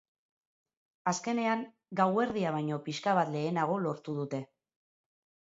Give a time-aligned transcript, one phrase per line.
[1.11, 1.61] Azkenean,
[1.99, 4.43] gauerdia baino pixka bat lehenago lortu dute.